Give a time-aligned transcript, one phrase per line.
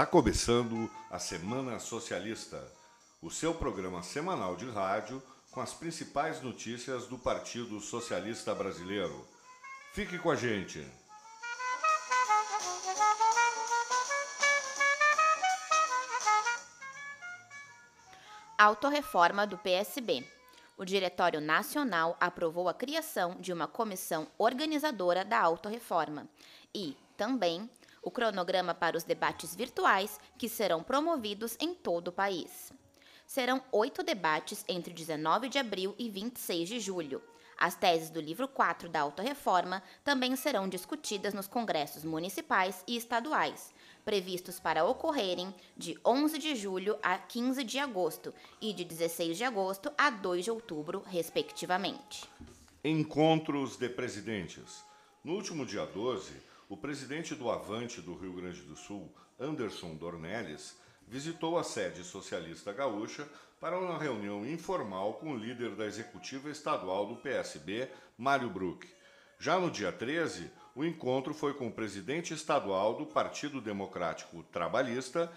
[0.00, 2.66] Está começando a Semana Socialista,
[3.20, 9.28] o seu programa semanal de rádio com as principais notícias do Partido Socialista Brasileiro.
[9.92, 10.82] Fique com a gente.
[18.56, 20.26] Autorreforma do PSB.
[20.78, 26.26] O Diretório Nacional aprovou a criação de uma comissão organizadora da autorreforma
[26.74, 27.68] e, também,
[28.02, 32.72] o cronograma para os debates virtuais que serão promovidos em todo o país.
[33.26, 37.22] Serão oito debates entre 19 de abril e 26 de julho.
[37.56, 43.74] As teses do livro 4 da Autorreforma também serão discutidas nos congressos municipais e estaduais,
[44.02, 48.32] previstos para ocorrerem de 11 de julho a 15 de agosto
[48.62, 52.26] e de 16 de agosto a 2 de outubro, respectivamente.
[52.82, 54.82] Encontros de presidentes.
[55.22, 56.32] No último dia 12,
[56.70, 62.72] o presidente do Avante do Rio Grande do Sul, Anderson Dornelles, visitou a sede socialista
[62.72, 68.88] gaúcha para uma reunião informal com o líder da executiva estadual do PSB, Mário Bruck.
[69.36, 75.30] Já no dia 13, o encontro foi com o presidente estadual do Partido Democrático Trabalhista,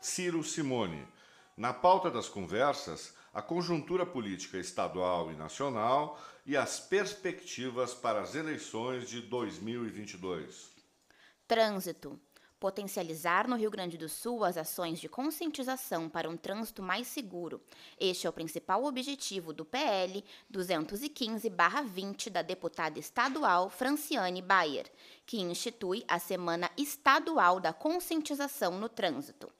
[0.00, 1.06] Ciro Simone.
[1.54, 8.34] Na pauta das conversas, a conjuntura política estadual e nacional e as perspectivas para as
[8.34, 10.77] eleições de 2022.
[11.48, 12.20] Trânsito.
[12.60, 17.62] Potencializar no Rio Grande do Sul as ações de conscientização para um trânsito mais seguro.
[17.98, 24.92] Este é o principal objetivo do PL 215-20 da deputada estadual Franciane Bayer,
[25.24, 29.50] que institui a Semana Estadual da Conscientização no Trânsito.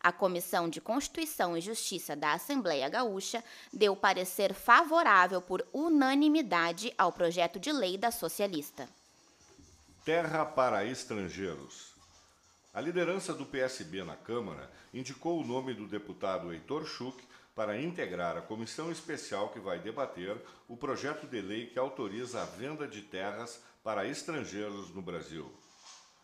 [0.00, 7.12] A Comissão de Constituição e Justiça da Assembleia Gaúcha deu parecer favorável por unanimidade ao
[7.12, 8.88] projeto de lei da socialista.
[10.06, 11.92] Terra para estrangeiros.
[12.72, 17.20] A liderança do PSB na Câmara indicou o nome do deputado Heitor Schuch
[17.56, 22.44] para integrar a comissão especial que vai debater o projeto de lei que autoriza a
[22.44, 25.52] venda de terras para estrangeiros no Brasil.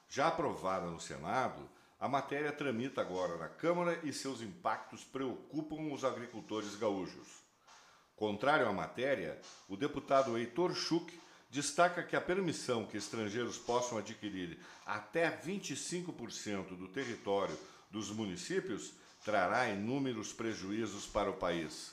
[0.08, 1.68] Já aprovada no Senado,
[1.98, 7.42] a matéria tramita agora na Câmara e seus impactos preocupam os agricultores gaúchos.
[8.14, 11.20] Contrário à matéria, o deputado Heitor Schuch
[11.52, 17.56] destaca que a permissão que estrangeiros possam adquirir até 25% do território
[17.90, 21.92] dos municípios trará inúmeros prejuízos para o país.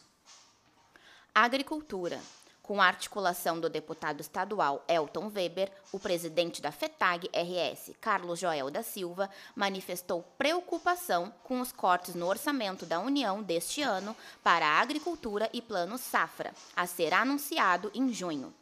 [1.36, 2.20] Agricultura.
[2.64, 8.70] Com a articulação do deputado estadual Elton Weber, o presidente da FETAG RS, Carlos Joel
[8.70, 14.80] da Silva, manifestou preocupação com os cortes no orçamento da União deste ano para a
[14.80, 18.54] agricultura e plano Safra, a ser anunciado em junho.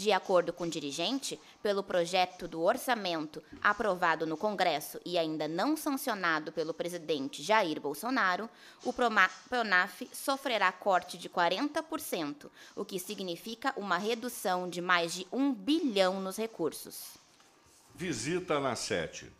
[0.00, 5.76] De acordo com o dirigente, pelo projeto do orçamento aprovado no Congresso e ainda não
[5.76, 8.48] sancionado pelo presidente Jair Bolsonaro,
[8.82, 15.52] o Pronaf sofrerá corte de 40%, o que significa uma redução de mais de um
[15.52, 17.18] bilhão nos recursos.
[17.94, 19.30] Visita na Sete.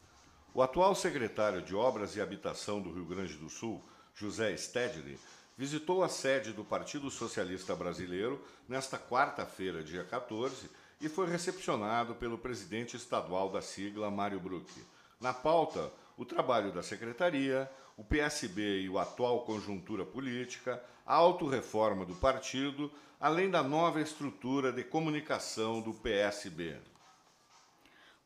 [0.52, 3.82] O atual secretário de Obras e Habitação do Rio Grande do Sul,
[4.14, 5.18] José Stedley,
[5.60, 12.38] visitou a sede do Partido Socialista Brasileiro nesta quarta-feira, dia 14, e foi recepcionado pelo
[12.38, 14.72] presidente estadual da sigla, Mário Bruck.
[15.20, 22.06] Na pauta, o trabalho da secretaria, o PSB e o atual conjuntura política, a autorreforma
[22.06, 22.90] do partido,
[23.20, 26.78] além da nova estrutura de comunicação do PSB.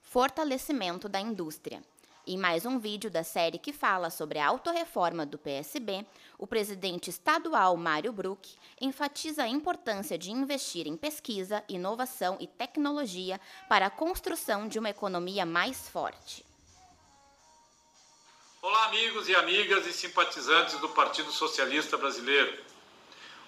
[0.01, 1.83] Fortalecimento da indústria.
[2.27, 6.07] Em mais um vídeo da série que fala sobre a autorreforma do PSB,
[6.39, 13.39] o presidente estadual Mário Bruck enfatiza a importância de investir em pesquisa, inovação e tecnologia
[13.69, 16.47] para a construção de uma economia mais forte.
[18.63, 22.59] Olá, amigos e amigas e simpatizantes do Partido Socialista Brasileiro.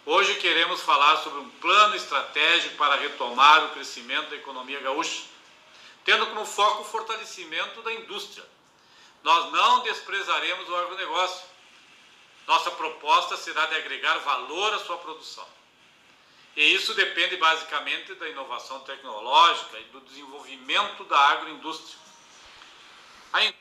[0.04, 5.22] Hoje queremos falar sobre um plano estratégico para retomar o crescimento da economia gaúcha,
[6.04, 8.44] tendo como foco o fortalecimento da indústria
[9.26, 11.48] nós não desprezaremos o agronegócio.
[12.46, 15.44] Nossa proposta será de agregar valor à sua produção.
[16.54, 21.98] E isso depende basicamente da inovação tecnológica e do desenvolvimento da agroindústria.
[23.32, 23.52] A...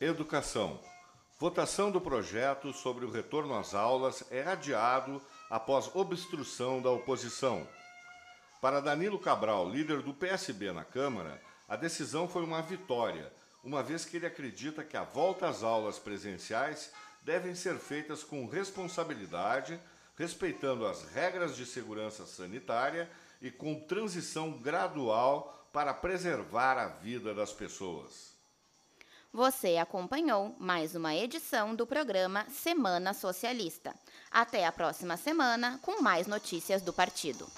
[0.00, 0.82] Educação.
[1.38, 7.68] Votação do projeto sobre o retorno às aulas é adiado após obstrução da oposição.
[8.60, 13.32] Para Danilo Cabral, líder do PSB na Câmara, a decisão foi uma vitória
[13.62, 16.90] uma vez que ele acredita que a volta às aulas presenciais
[17.22, 19.78] devem ser feitas com responsabilidade,
[20.16, 23.08] respeitando as regras de segurança sanitária
[23.40, 28.32] e com transição gradual para preservar a vida das pessoas.
[29.32, 33.94] Você acompanhou mais uma edição do programa Semana Socialista.
[34.30, 37.48] Até a próxima semana com mais notícias do partido.